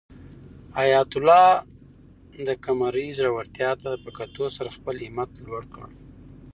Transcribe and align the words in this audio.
حیات 0.77 1.11
الله 1.17 1.47
د 2.47 2.49
قمرۍ 2.65 3.07
زړورتیا 3.17 3.71
ته 3.81 3.91
په 4.03 4.09
کتو 4.17 4.45
سره 4.55 4.69
خپل 4.77 4.95
همت 5.05 5.31
لوړ 5.45 5.63
کړ. 5.73 5.85